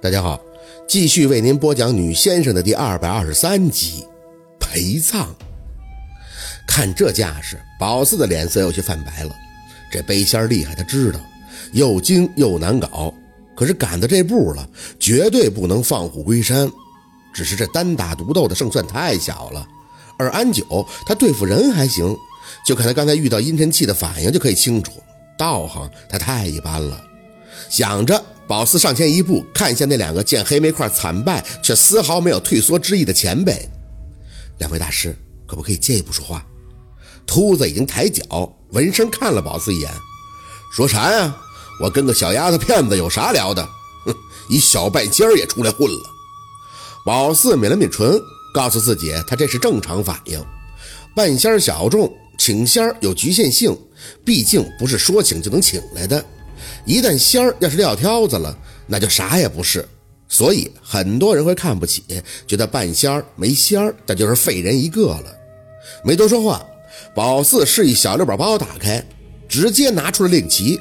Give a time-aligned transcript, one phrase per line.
[0.00, 0.40] 大家好，
[0.86, 4.06] 继续为您播讲《女先生》的第二百二十三集
[4.60, 5.34] 陪葬。
[6.68, 9.34] 看这架势，宝四的脸色有些泛白了。
[9.90, 11.18] 这背仙厉害，他知道，
[11.72, 13.12] 又精又难搞。
[13.56, 14.68] 可是赶到这步了，
[15.00, 16.70] 绝对不能放虎归山。
[17.34, 19.66] 只是这单打独斗的胜算太小了。
[20.16, 22.16] 而安九他对付人还行，
[22.64, 24.92] 就看他刚才遇到阴沉气的反应就可以清楚，
[25.36, 27.02] 道行他太一般了。
[27.68, 28.24] 想着。
[28.48, 33.68] 宝四上前一步，看向那两个见黑煤块惨败却丝毫没有退缩之意的前辈。
[34.58, 35.14] 两位大师，
[35.46, 36.42] 可不可以借一步说话？
[37.26, 39.90] 秃子已经抬脚，闻声看了宝四一眼，
[40.74, 41.36] 说啥呀？
[41.78, 43.62] 我跟个小丫头片子有啥聊的？
[44.06, 44.14] 哼，
[44.48, 46.00] 一小半仙儿也出来混了。
[47.04, 48.18] 宝四抿了抿唇，
[48.54, 50.42] 告诉自己，他这是正常反应。
[51.14, 53.78] 半仙儿小众，请仙儿有局限性，
[54.24, 56.24] 毕竟不是说请就能请来的。
[56.88, 58.56] 一旦仙儿要是撂挑子了，
[58.86, 59.86] 那就啥也不是。
[60.26, 62.02] 所以很多人会看不起，
[62.46, 65.24] 觉得半仙儿没仙儿，那就是废人一个了。
[66.02, 66.64] 没多说话，
[67.14, 69.04] 宝四示意小六宝把包打开，
[69.46, 70.80] 直接拿出了令旗。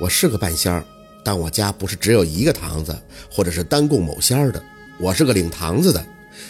[0.00, 0.84] 我是个半仙儿，
[1.24, 2.96] 但我家不是只有一个堂子，
[3.28, 4.62] 或者是单供某仙儿的。
[5.00, 6.06] 我是个领堂子的，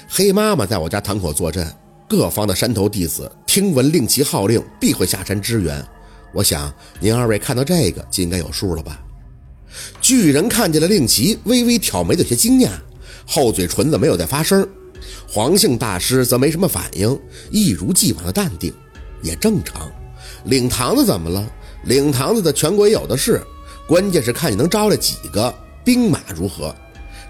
[0.06, 1.66] 黑妈妈在我家堂口坐镇，
[2.06, 5.82] 各方的山头弟子听闻令旗号令，必会下山支援。
[6.34, 9.00] 我想您二位看到这个就应该有数了吧？
[10.00, 12.70] 巨人看见了令旗，微微挑眉，有些惊讶，
[13.26, 14.68] 厚嘴唇子没有再发声。
[15.28, 17.18] 黄姓大师则没什么反应，
[17.50, 18.72] 一如既往的淡定，
[19.22, 19.90] 也正常。
[20.44, 21.48] 领堂子怎么了？
[21.84, 23.42] 领堂子的全国也有的是，
[23.86, 26.74] 关键是看你能招来几个，兵马如何。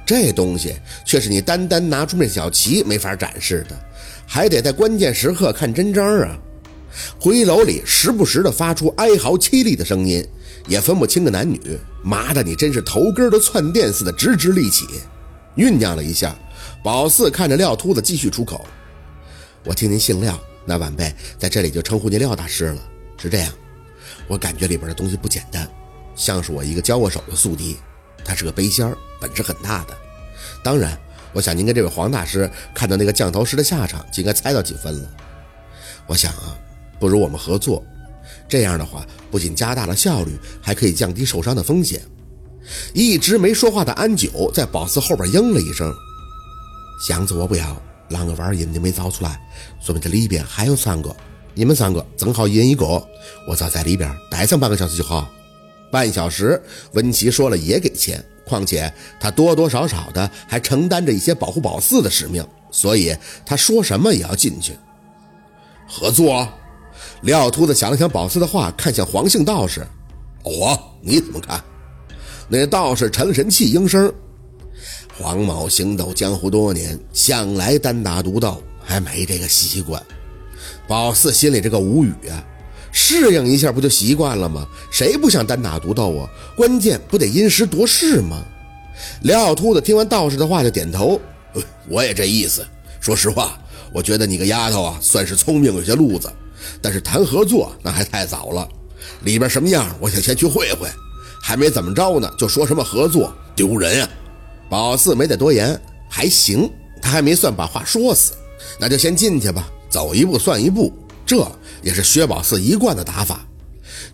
[0.06, 3.77] 这东西却是你单单拿出面小旗没法展示的，
[4.27, 6.38] 还得在关键时刻看真章啊。
[7.19, 10.27] 回楼里时不时的发出哀嚎凄厉的声音，
[10.69, 14.87] 也分不清个男女，麻的你真是头根都窜电似的直直立起。
[15.56, 16.37] 酝酿了一下，
[16.83, 18.67] 宝四看着廖秃子继续出口
[19.65, 22.78] ：“我听您姓廖，那晚辈在这里就称呼您廖大师了。
[23.16, 23.53] 是这样，
[24.27, 25.69] 我感觉里边的东西不简单，
[26.16, 27.77] 像是我一个交过手的宿敌，
[28.25, 29.97] 他是个背仙儿，本事很大的。
[30.62, 30.99] 当然，
[31.33, 35.09] 我想您跟这位黄大师看到那个降头师的下场，就应该猜到几分了。
[36.06, 36.59] 我想啊。”
[37.04, 37.84] 不如我们合作，
[38.48, 42.00] 这样的话不仅加大了效率，还可以降低受伤的风险。
[42.94, 45.92] 一直没说话的安九在宝四后边应了一声
[47.06, 47.76] ：“箱子我不要，
[48.09, 49.38] 啷个玩意你没找出来？
[49.82, 51.15] 说明这里边还有三个，
[51.53, 52.87] 你们三个正好一人一个，
[53.47, 55.28] 我早在里边待上半个小时就好。
[55.92, 56.59] 半小时，
[56.94, 58.91] 温琪说了也给钱，况且
[59.21, 64.72] 他多多少少的还承担着一些保护宝四的使命，所以他说什么也要进去
[65.86, 66.48] 合作。”
[67.24, 69.86] 廖秃子想了想宝四的话，看向黄姓道士
[70.44, 71.62] ：“我你怎么看？”
[72.48, 74.12] 那道士沉了沉气，应声
[75.18, 80.02] ：“黄某行走江湖多年，向来单打独斗，还没这个习惯。”
[80.86, 82.44] 宝四心里这个无语啊，
[82.92, 84.68] 适应一下不就习惯了吗？
[84.91, 86.28] 谁不想单打独斗啊？
[86.54, 88.44] 关键不得因时夺势吗？
[89.22, 91.18] 廖秃子听完道士的话就点头
[91.88, 92.62] ：“我也这意思。
[93.00, 93.58] 说实话，
[93.94, 96.30] 我觉得你个丫头啊，算是聪明有些路子。”
[96.80, 98.69] 但是谈合作那还太早了，
[99.22, 100.88] 里边什么样，我想先去会会，
[101.41, 104.08] 还没怎么着呢，就说什么合作，丢人啊！
[104.69, 106.70] 宝四没再多言，还行，
[107.00, 108.32] 他还没算把话说死，
[108.78, 110.92] 那就先进去吧，走一步算一步，
[111.26, 111.47] 这
[111.82, 113.47] 也是薛宝四一贯的打法。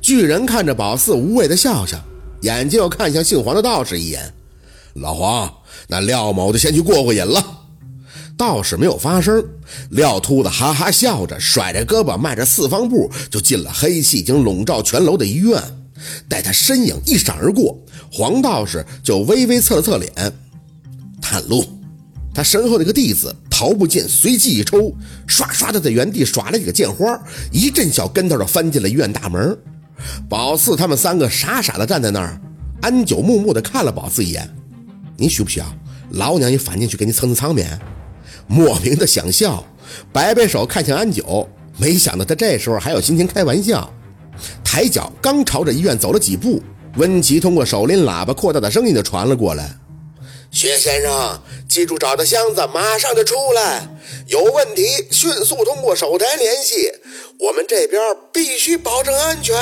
[0.01, 1.99] 巨人看着宝四无畏的笑笑，
[2.43, 4.33] 眼睛又看向姓黄的道士一眼，
[4.95, 5.53] 老黄，
[5.87, 7.60] 那廖某就先去过过瘾了。
[8.41, 9.45] 道士没有发声，
[9.91, 15.63] 廖秃子哈哈笑着，甩着胳膊，迈着四方步就进了黑气已经笼罩全楼的医院。
[16.27, 17.79] 待他身影一闪而过，
[18.11, 20.11] 黄道士就微微侧了侧脸，
[21.21, 21.63] 探路。
[22.33, 24.91] 他身后那个弟子桃不剑随即一抽，
[25.29, 27.21] 唰唰的在原地耍了几个剑花，
[27.53, 29.55] 一阵小跟头就翻进了医院大门。
[30.31, 32.41] 宝四他们三个傻傻的站在那儿，
[32.81, 34.49] 安九木木的看了宝四一眼
[35.19, 35.67] ：“你需不需要
[36.13, 37.79] 老娘也翻进去给你蹭蹭场面？”
[38.51, 39.65] 莫名的想笑，
[40.13, 41.49] 摆摆手看向安九，
[41.79, 43.89] 没想到他这时候还有心情开玩笑。
[44.65, 46.61] 抬脚刚朝着医院走了几步，
[46.97, 49.77] 温琪通过手拎喇叭扩大的声音就传了过来
[50.51, 53.89] ：“薛先生，记住找到箱子，马上就出来。
[54.27, 54.83] 有问题
[55.13, 56.91] 迅速通过手台联系，
[57.39, 58.03] 我们这边
[58.33, 59.55] 必须保证安全。”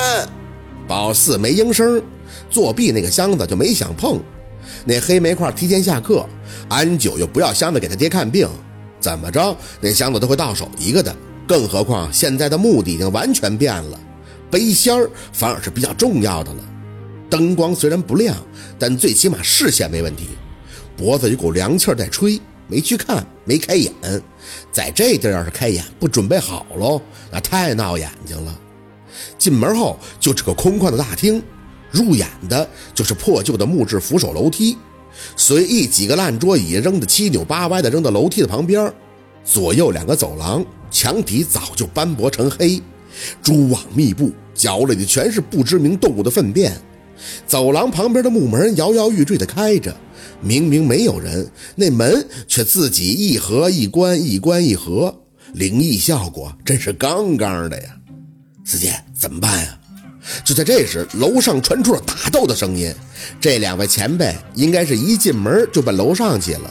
[0.89, 2.03] 宝四没应声，
[2.51, 4.19] 作弊那个箱子就没想碰。
[4.87, 6.27] 那黑煤块提前下课，
[6.71, 8.49] 安九又不要箱子给他爹看病。
[9.01, 11.15] 怎么着，那箱子都会到手一个的。
[11.47, 13.99] 更何况现在的目的已经完全变了，
[14.51, 16.63] 背仙儿反而是比较重要的了。
[17.31, 18.37] 灯光虽然不亮，
[18.79, 20.29] 但最起码视线没问题。
[20.97, 23.93] 脖子有股凉气在吹，没去看，没开眼。
[24.73, 28.59] 在这地儿要是开眼，不准备好喽，那太闹眼睛了。
[29.39, 31.43] 进门后就是个空旷的大厅，
[31.91, 34.77] 入眼的就是破旧的木质扶手楼梯，
[35.37, 38.93] 随意几个烂桌椅扔得七扭八歪的扔到楼梯的旁边。
[39.45, 42.81] 左右两个走廊，墙体早就斑驳成黑，
[43.43, 46.77] 蛛网密布，角落里全是不知名动物的粪便。
[47.47, 49.97] 走廊旁边的木门摇摇欲坠地开着，
[50.41, 55.23] 明明没有人，那门却自己一合一关，一关一合，
[55.55, 57.97] 灵异效果真是杠杠的呀！
[58.65, 59.78] 四姐，怎么办呀？
[60.45, 62.95] 就在这时，楼上传出了打斗的声音。
[63.41, 66.71] 这两位前辈应该是一进门就奔楼上去了。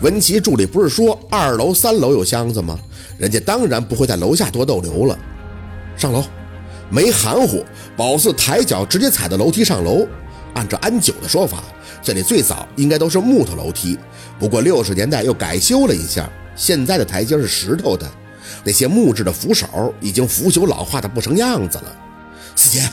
[0.00, 2.78] 文琪助理不是说二楼、三楼有箱子吗？
[3.18, 5.18] 人家当然不会在楼下多逗留了。
[5.96, 6.24] 上楼。
[6.88, 7.64] 没含糊，
[7.96, 10.06] 宝四抬脚直接踩到楼梯上楼。
[10.54, 11.64] 按照安九的说法，
[12.00, 13.98] 这里最早应该都是木头楼梯，
[14.38, 18.08] 不过六十年代又改修了一下，现在的台阶是石头的，
[18.62, 21.96] 那些木质的扶手已经腐朽老化的不成样子了。
[22.56, 22.88] 四姐，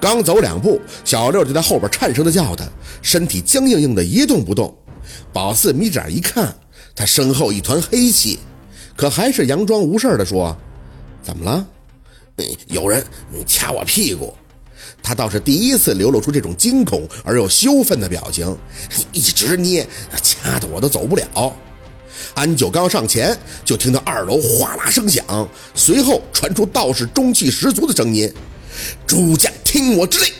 [0.00, 2.64] 刚走两步，小六就在后边颤声的叫他，
[3.02, 4.72] 身体僵硬硬的一动不动。
[5.32, 6.54] 宝四眯着眼一看，
[6.94, 8.38] 他身后一团黑气，
[8.94, 10.56] 可还是佯装无事的说
[11.22, 11.66] ：“怎么了？”
[12.68, 13.04] 有人
[13.46, 14.32] 掐我屁股，
[15.02, 18.56] 他倒是第一次流露出这种惊恐而又羞愤的表情，
[19.12, 19.84] 一直捏，
[20.22, 21.52] 掐得我都走不了。
[22.34, 28.32] 安九刚上前，就听到二楼哗啦声响，随后传出道士中气十足的声音
[29.06, 30.32] ：“诸将听我之令，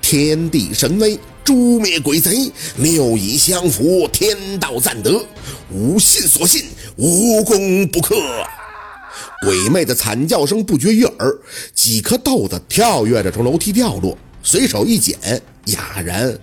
[0.00, 5.24] 天地神威，诛灭鬼贼，六仪相符，天道赞德，
[5.70, 6.66] 吾信所信，
[6.96, 8.16] 无功不克。”
[9.42, 11.38] 鬼魅的惨叫声不绝于耳，
[11.74, 15.18] 几颗豆子跳跃着从楼梯掉落，随手一捡，
[15.66, 16.36] 哑然。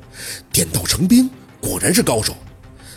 [0.51, 1.29] 点豆成兵，
[1.59, 2.35] 果然是高手。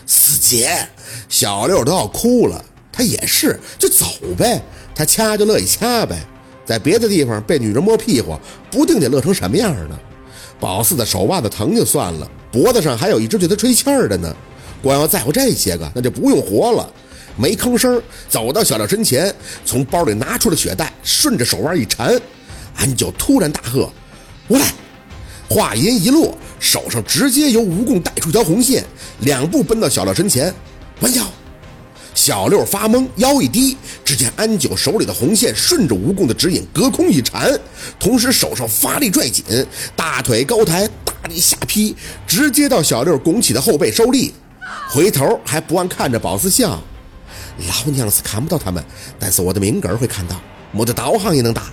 [0.05, 0.87] 四姐，
[1.27, 4.05] 小六都要哭了，他也是，就走
[4.37, 4.61] 呗，
[4.95, 6.25] 他掐就乐意掐呗，
[6.67, 8.37] 在别的地方被女人摸屁股，
[8.69, 9.97] 不定得乐成什么样呢。
[10.59, 14.35] 宝四的手腕子疼就算了，脖子上还有一只对他吹气儿的呢，
[14.83, 16.91] 光要在乎这些个，那就不用活了。
[17.37, 19.33] 没吭声，走到小廖身前，
[19.63, 22.19] 从包里拿出了血袋，顺着手腕一缠，
[22.75, 23.89] 安九突然大喝
[24.49, 24.65] ：“我来！”
[25.47, 28.83] 话音一落，手上直接由蜈蚣带出一条红线，
[29.19, 30.53] 两步奔到小廖身前，
[30.99, 31.23] 弯腰。
[32.17, 37.47] 小六发懵，腰一低，只见安九手里的红线顺着蜈蚣的指引隔空一缠，
[37.99, 39.45] 同时手上发力拽紧，
[39.95, 44.33] 大腿高抬，大力下劈，直接到小六拱起的后背收力，
[44.89, 46.81] 回头还不忘看着宝四笑。
[47.59, 48.83] 老娘是看不到他们，
[49.19, 50.41] 但是我的命根会看到，
[50.71, 51.71] 我的导航也能打。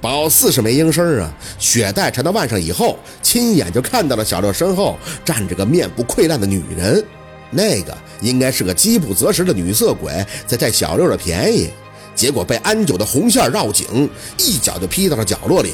[0.00, 7.04] 宝四是没应声啊，血带缠到腕上以后，亲眼就看到了小六身后站着个面部溃烂的女人，
[7.50, 11.68] 那个应该是个饥不择食的女色鬼，在占小六的便宜，
[12.14, 15.72] 结果被安九的红线绕颈，一脚就劈到了角落里。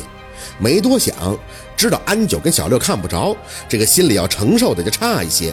[0.58, 1.36] 没多想，
[1.76, 3.36] 知道安九跟小六看不着，
[3.68, 5.52] 这个心里要承受的就差一些。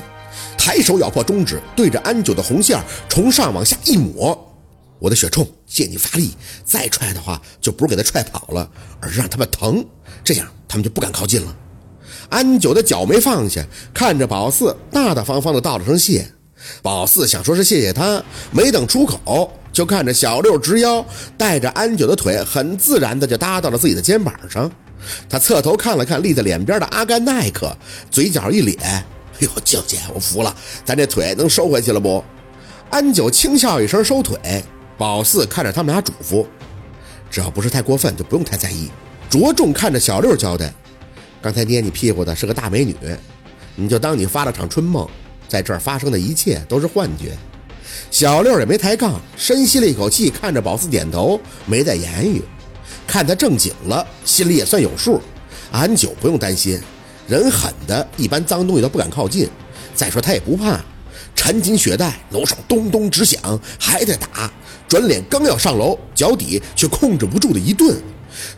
[0.58, 2.80] 抬手咬破中指，对着安九的红线
[3.10, 4.38] 从上往下一抹。
[5.00, 8.70] 我的血冲，借你发力，再踹的话，就不是给他踹跑了，
[9.00, 9.84] 而是让他们疼，
[10.24, 11.56] 这样他们就不敢靠近了。
[12.32, 13.64] 安九的脚没放下，
[13.94, 16.26] 看着宝四，大大方方的道了声谢。
[16.82, 21.06] 宝四想说是谢谢他，没等出口，就看着小六直腰，
[21.38, 24.72] 带着安九的腿，很自然的就搭到了自己的肩膀上。
[25.28, 27.76] 他侧头看了看立在脸边的阿甘奈克，
[28.10, 28.78] 嘴角一咧。
[29.40, 32.24] 哟，舅姐，我服了，咱这腿能收回去了不？
[32.92, 34.64] 安九轻笑一声，收腿。
[34.98, 36.46] 宝四看着他们俩，嘱咐
[37.32, 38.90] ：“只要不是太过分，就不用太在意。”
[39.32, 40.72] 着重看着小六交代
[41.42, 42.96] ：“刚才捏你屁股的是个大美女，
[43.76, 45.08] 你就当你发了场春梦，
[45.48, 47.36] 在这儿发生的一切都是幻觉。”
[48.10, 52.42] 小六也没抬杠，深吸了一口气，看着宝四点头，没再言语。
[53.08, 55.20] 看他正经了，心里也算有数。
[55.72, 56.80] 安九不用担心。
[57.28, 59.50] 人狠的，一般脏东西都不敢靠近。
[59.96, 60.80] 再说他也不怕，
[61.36, 64.52] 缠紧血带，楼上咚咚直响，还在打。
[64.88, 67.98] 转脸刚要上楼，脚底却控制不住的一顿。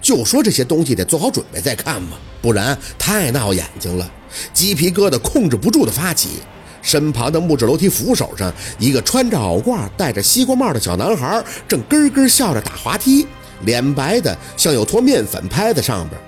[0.02, 4.10] 就说这些东西得做好准备再看嘛，不然太闹眼睛了。
[4.54, 6.30] 鸡皮疙瘩控制不住的发起。
[6.82, 13.26] 身旁的木质楼梯扶手上，一个穿着袄褂、戴着西瓜帽的小男孩正咯咯笑着打滑梯，
[13.62, 16.20] 脸白的像有坨面粉拍在上边。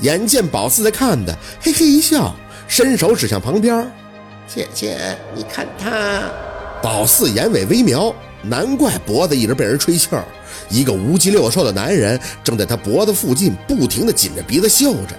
[0.00, 2.36] 眼见宝四在看的，嘿嘿一笑，
[2.68, 3.90] 伸手指向旁边
[4.46, 6.22] ：“姐姐，你看他。”
[6.82, 10.24] 宝四眼尾微瞄，难怪脖子一直被人吹气儿。
[10.68, 15.16] 一个无肌六兽的男人正在他脖子附近不停地紧着鼻子嗅着。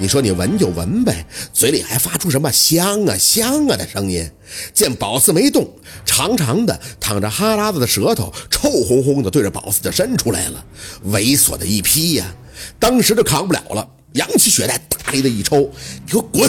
[0.00, 4.30] 你说你闻就闻呗，嘴里还发出什么香啊香啊的声音。
[4.72, 5.68] 见宝四没动，
[6.04, 10.64] 长长的淌着哈喇子的舌头，臭烘烘的对着宝四就伸出来了，
[11.06, 12.32] 猥琐的一批呀！
[12.78, 15.68] 当时就扛不了了，扬起血袋，大力的一抽，
[16.04, 16.48] 你给我滚！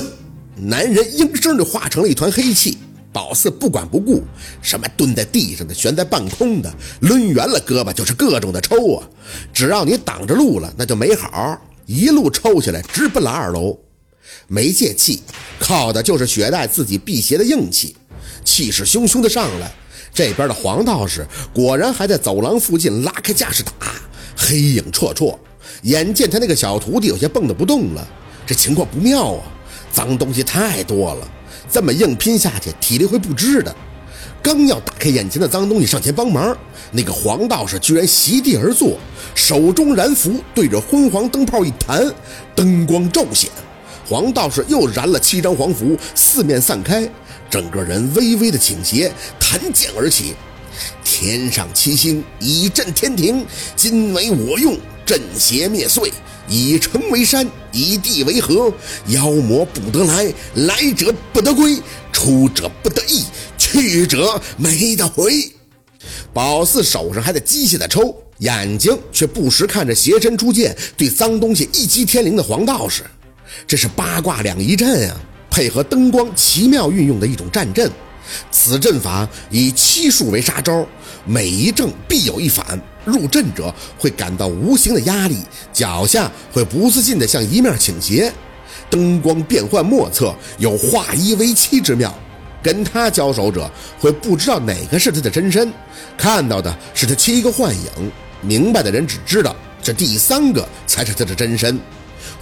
[0.56, 2.78] 男人应声就化成了一团黑气。
[3.12, 4.24] 宝四不管不顾，
[4.62, 9.10] 什么蹲在地上的、悬在半空的，抡圆了胳膊就是各种的抽啊！
[9.52, 11.60] 只要你挡着路了，那就没好。
[11.86, 13.78] 一路抽下来，直奔了二楼。
[14.48, 15.24] 没借气，
[15.60, 17.96] 靠的就是雪袋自己辟邪的硬气，
[18.46, 19.72] 气势汹汹的上来。
[20.14, 23.94] 这边的黄道士果然还在走廊附近拉开架势打，
[24.36, 25.36] 黑影绰绰。
[25.84, 28.08] 眼见他那个小徒弟有些蹦跶不动了，
[28.46, 29.44] 这情况不妙啊！
[29.92, 31.28] 脏东西太多了。
[31.72, 33.76] 这么硬拼下去，体力会不支的。
[34.42, 36.58] 刚要打开眼前的脏东西上前帮忙，
[36.92, 38.98] 那个黄道士居然席地而坐，
[39.36, 42.10] 手中燃符对着昏黄灯泡一弹，
[42.56, 43.50] 灯光骤显。
[44.08, 47.08] 黄道士又燃了七张黄符，四面散开，
[47.50, 50.34] 整个人微微的倾斜，弹剑而起。
[51.04, 53.46] 天上七星以震天庭，
[53.76, 56.10] 今为我用，镇邪灭祟。
[56.50, 58.74] 以城为山，以地为河，
[59.08, 61.78] 妖魔不得来，来者不得归，
[62.12, 63.24] 出者不得意，
[63.58, 65.52] 去者没得回。
[66.34, 73.04] 宝四手上还在机械的抽，眼睛却不时看着斜身出剑对脏东西一击天灵的黄道士。
[73.68, 77.92] 这是八卦两仪阵啊，配合灯光奇妙运用的一种战阵。
[78.52, 80.86] 此阵法以七术为杀招，
[81.26, 82.80] 每一正必有一反。
[83.06, 85.38] 入阵者会感到无形的压力，
[85.74, 88.32] 脚下会不自禁地向一面倾斜。
[88.90, 92.14] 灯光变幻莫测，有化一为七之妙。
[92.62, 95.72] 跟他交手者会不知道哪个是他的真身，
[96.18, 98.12] 看到的是他七个幻影。
[98.42, 101.80] 明白的人只知道这第三个才是他的真身。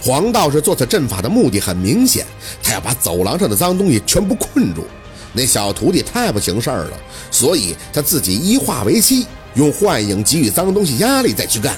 [0.02, 2.26] 黄道士做此阵法的目的很明显，
[2.62, 4.84] 他要把走廊上的脏东西全部困住。
[5.32, 6.92] 那小徒弟太不行事儿了，
[7.30, 9.26] 所以他自己一化为七。
[9.54, 11.76] 用幻影给予脏东西压力，再去干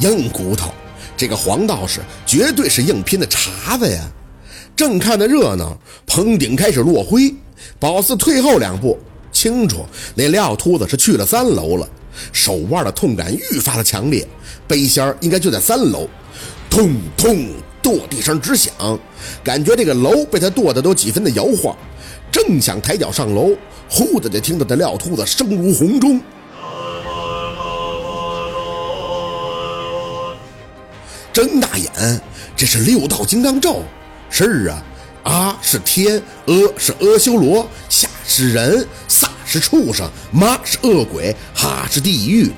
[0.00, 0.70] 硬骨头。
[1.16, 4.00] 这个黄道士绝对是硬拼的茬子呀！
[4.76, 7.34] 正看得热闹，棚顶开始落灰。
[7.78, 8.98] 宝四退后两步，
[9.30, 11.88] 清楚那廖秃子是去了三楼了。
[12.32, 14.26] 手腕的痛感愈发的强烈，
[14.66, 16.06] 背仙应该就在三楼。
[16.68, 17.46] 痛痛，
[17.80, 18.72] 跺地声直响，
[19.42, 21.74] 感觉这个楼被他跺得都几分的摇晃。
[22.32, 23.50] 正想抬脚上楼，
[23.90, 26.18] 忽的就听到这廖秃子声如洪钟。
[31.30, 32.20] 睁大眼，
[32.56, 33.82] 这是六道金刚咒。
[34.30, 34.82] 是啊，
[35.24, 42.50] 阿是天，阿是阿修罗，下是人，萨是畜生，妈是恶鬼，哈是地狱。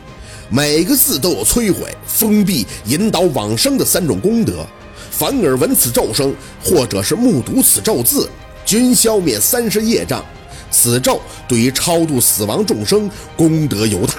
[0.48, 4.64] 每个字都有摧毁、封闭、引导往生的三种功德。
[5.10, 8.28] 凡尔闻此咒声，或者是目睹此咒字，
[8.64, 10.24] 均消灭三十业障。
[10.70, 14.14] 此咒对于超度死亡众生功德尤大。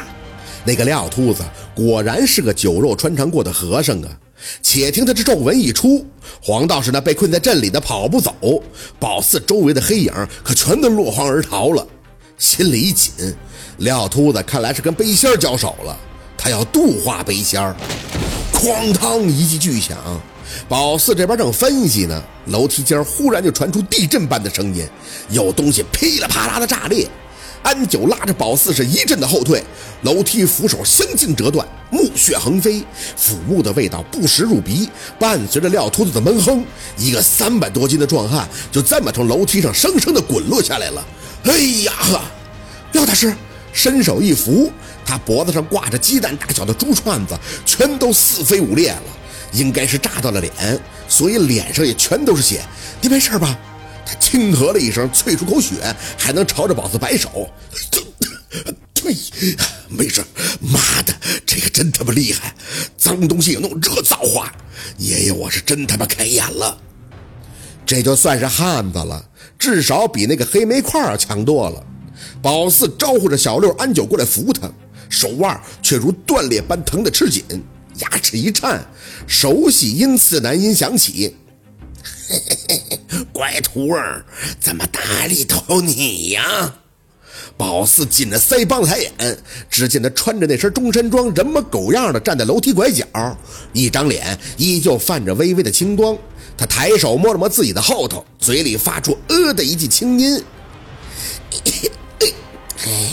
[0.64, 1.44] 那个廖秃子
[1.75, 4.10] 果然是个酒肉穿肠过的和尚啊！
[4.62, 6.06] 且听他这咒文一出，
[6.42, 8.34] 黄道士那被困在镇里的跑不走，
[9.00, 10.12] 宝寺周围的黑影
[10.44, 11.86] 可全都落荒而逃了。
[12.38, 13.14] 心里一紧，
[13.78, 15.98] 廖秃子看来是跟背仙交手了，
[16.38, 17.62] 他要度化背仙。
[18.54, 19.98] 哐当一记巨响，
[20.68, 24.88] 宝四这边正分析呢，楼梯间忽然就传出地震般的声音，
[25.30, 27.08] 有东西噼里啪啦的炸裂。
[27.64, 29.64] 安九拉着宝四是一阵的后退，
[30.04, 32.84] 楼梯扶手相继折断，木屑横飞，
[33.18, 34.88] 腐木的味道不时入鼻，
[35.18, 36.64] 伴随着廖秃子的闷哼，
[36.96, 41.04] 一个三百多斤的壮汉就这么从楼梯上生生的滚落下来了。
[41.46, 42.22] 哎呀呵！
[42.92, 43.36] 廖大师
[43.74, 44.72] 伸手一扶，
[45.04, 47.36] 他脖子上挂着鸡蛋大小的珠串子，
[47.66, 49.14] 全都四飞五裂了，
[49.56, 50.54] 应该是炸到了脸，
[51.08, 52.62] 所以脸上也全都是血。
[53.02, 53.58] 你没事吧？
[54.06, 55.74] 他轻咳了一声，啐出口血，
[56.18, 57.50] 还能朝着宝四摆手。
[58.94, 59.16] 对，
[59.90, 60.24] 没事。
[60.60, 61.14] 妈的，
[61.46, 62.54] 这个真他妈厉害！
[62.98, 64.52] 脏东西也弄这造化，
[64.98, 66.78] 爷爷我是真他妈开眼了。
[67.86, 69.24] 这就算是汉子了，
[69.60, 71.84] 至少比那个黑煤块强多了。
[72.42, 74.70] 宝四招呼着小六、安九过来扶他，
[75.10, 77.44] 手腕却如断裂般疼得吃紧，
[78.00, 78.86] 牙齿一颤，
[79.28, 81.36] 熟悉阴刺男音响起。
[82.28, 83.00] 嘿嘿嘿嘿，
[83.32, 84.25] 乖徒儿，
[84.60, 86.75] 怎么大里头你呀？
[87.58, 89.38] 宝四紧着腮帮抬眼，
[89.70, 93.06] 只见他穿着那身中山装，人模狗样的站在楼梯拐角，
[93.72, 96.18] 一张脸依旧泛着微微的青光。
[96.58, 100.44] 他抬手摸了摸自己的后头，嘴里发出“呃”的一记轻音。
[102.86, 103.12] 哎，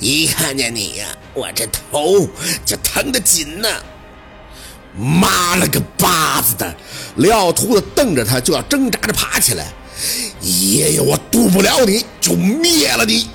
[0.00, 2.28] 一看见你呀，我这头
[2.64, 3.68] 就疼得紧呢。
[4.96, 6.74] 妈了个巴子的！
[7.16, 9.72] 廖秃子瞪着他，就要挣扎着爬起来。
[10.40, 13.28] 爷爷，我渡不了你，就灭了你！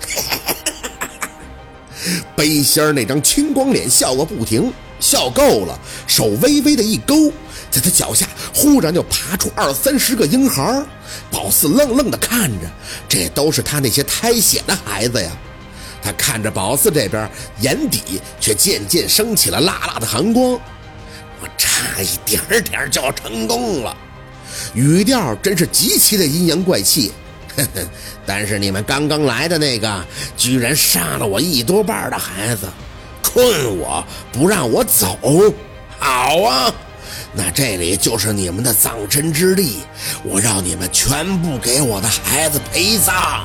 [2.36, 7.32] 背心儿那张青光脸笑个不停，笑够了，手微微的一勾，
[7.70, 10.82] 在他脚下忽然就爬出二三十个婴孩。
[11.30, 12.70] 宝四愣愣的看着，
[13.08, 15.30] 这都是他那些胎血的孩子呀。
[16.02, 20.58] 他看着宝四这边，眼底却渐渐升起了辣辣的寒光。
[21.40, 23.96] 我差一点点就要成功了，
[24.74, 27.12] 语调真是极其的阴阳怪气。
[27.56, 27.80] 呵呵，
[28.24, 30.04] 但是你们刚刚来的那个，
[30.36, 32.68] 居然杀了我一多半的孩子，
[33.22, 35.18] 困我不让我走。
[35.98, 36.72] 好啊，
[37.32, 39.82] 那这里就是你们的葬身之地，
[40.22, 43.44] 我让你们全部给我的孩子陪葬。